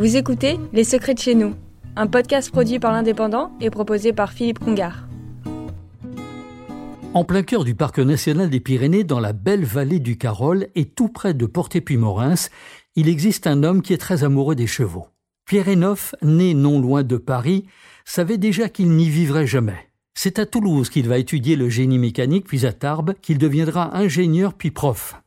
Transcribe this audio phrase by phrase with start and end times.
[0.00, 1.54] Vous écoutez Les Secrets de chez nous,
[1.94, 5.06] un podcast produit par l'Indépendant et proposé par Philippe Congar.
[7.12, 10.86] En plein cœur du parc national des Pyrénées, dans la belle vallée du Carol et
[10.86, 12.48] tout près de Porté-Puy-Morins,
[12.96, 15.08] il existe un homme qui est très amoureux des chevaux.
[15.44, 17.66] Pierre Enoff, né non loin de Paris,
[18.06, 19.90] savait déjà qu'il n'y vivrait jamais.
[20.14, 24.54] C'est à Toulouse qu'il va étudier le génie mécanique, puis à Tarbes qu'il deviendra ingénieur
[24.54, 25.20] puis prof.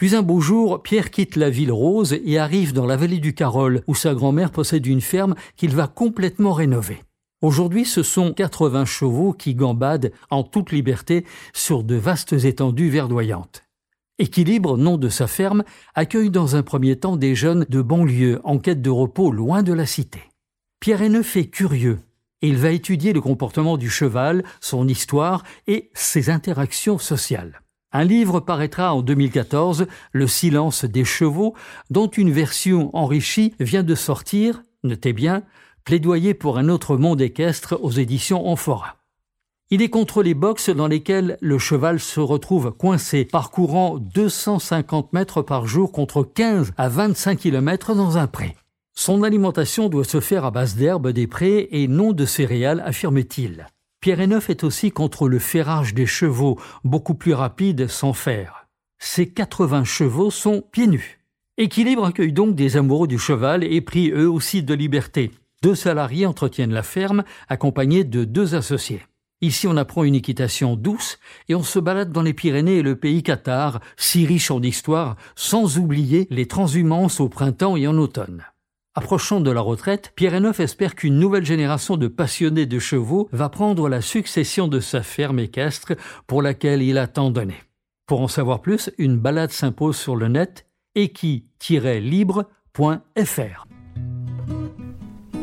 [0.00, 3.34] Puis un beau jour, Pierre quitte la ville rose et arrive dans la vallée du
[3.34, 7.02] Carol, où sa grand-mère possède une ferme qu'il va complètement rénover.
[7.42, 13.62] Aujourd'hui, ce sont 80 chevaux qui gambadent en toute liberté sur de vastes étendues verdoyantes.
[14.18, 18.56] Équilibre, nom de sa ferme, accueille dans un premier temps des jeunes de banlieue en
[18.56, 20.22] quête de repos loin de la cité.
[20.80, 21.98] Pierre Henneuf est curieux
[22.40, 27.60] et il va étudier le comportement du cheval, son histoire et ses interactions sociales.
[27.92, 31.54] Un livre paraîtra en 2014, Le silence des chevaux,
[31.90, 35.42] dont une version enrichie vient de sortir, notez bien,
[35.84, 38.98] Plaidoyer pour un autre monde équestre aux éditions Amphora.
[39.70, 45.42] Il est contre les boxes dans lesquelles le cheval se retrouve coincé, parcourant 250 mètres
[45.42, 48.56] par jour contre 15 à 25 km dans un pré.
[48.94, 53.66] Son alimentation doit se faire à base d'herbes des prés et non de céréales, affirme-t-il.
[54.00, 58.66] Pierre Henneuf est aussi contre le ferrage des chevaux, beaucoup plus rapide sans fer.
[58.98, 61.20] Ces 80 chevaux sont pieds nus.
[61.58, 65.32] Équilibre accueille donc des amoureux du cheval et pris eux aussi de liberté.
[65.62, 69.02] Deux salariés entretiennent la ferme, accompagnés de deux associés.
[69.42, 71.18] Ici, on apprend une équitation douce
[71.50, 75.16] et on se balade dans les Pyrénées et le pays Qatar, si riche en histoire,
[75.36, 78.44] sans oublier les transhumances au printemps et en automne.
[78.96, 83.48] Approchant de la retraite, Pierre Henneuf espère qu'une nouvelle génération de passionnés de chevaux va
[83.48, 85.92] prendre la succession de sa ferme équestre
[86.26, 87.54] pour laquelle il a tant donné.
[88.06, 90.66] Pour en savoir plus, une balade s'impose sur le net
[90.96, 93.66] equi-libre.fr.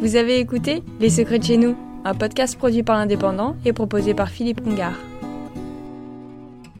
[0.00, 4.14] Vous avez écouté Les Secrets de chez nous, un podcast produit par l'Indépendant et proposé
[4.14, 4.94] par Philippe Congar.